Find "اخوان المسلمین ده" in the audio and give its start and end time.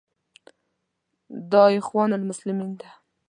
1.79-2.89